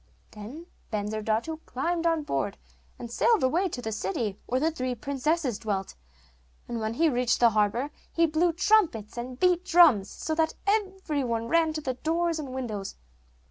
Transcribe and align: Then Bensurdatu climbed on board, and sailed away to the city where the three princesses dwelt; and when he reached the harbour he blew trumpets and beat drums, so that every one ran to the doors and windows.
Then 0.31 0.65
Bensurdatu 0.91 1.59
climbed 1.67 2.07
on 2.07 2.23
board, 2.23 2.57
and 2.97 3.11
sailed 3.11 3.43
away 3.43 3.69
to 3.69 3.83
the 3.83 3.91
city 3.91 4.39
where 4.47 4.59
the 4.59 4.71
three 4.71 4.95
princesses 4.95 5.59
dwelt; 5.59 5.93
and 6.67 6.79
when 6.79 6.95
he 6.95 7.07
reached 7.07 7.39
the 7.39 7.51
harbour 7.51 7.91
he 8.11 8.25
blew 8.25 8.51
trumpets 8.51 9.15
and 9.15 9.39
beat 9.39 9.63
drums, 9.63 10.09
so 10.09 10.33
that 10.33 10.55
every 10.65 11.23
one 11.23 11.49
ran 11.49 11.71
to 11.73 11.81
the 11.81 11.93
doors 11.93 12.39
and 12.39 12.49
windows. 12.49 12.95